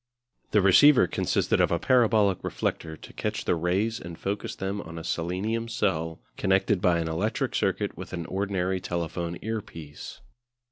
[0.49, 4.97] The receiver consisted of a parabolic reflector to catch the rays and focus them on
[4.97, 10.21] a selenium cell connected by an electric circuit with an ordinary telephone earpiece.